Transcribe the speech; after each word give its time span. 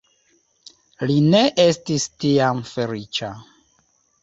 Li 1.11 1.17
ne 1.35 1.43
estis 1.65 2.07
tiam 2.25 2.65
feliĉa. 2.73 3.33